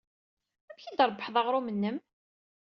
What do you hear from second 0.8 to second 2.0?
ay d-trebbḥed aɣrum-nnem?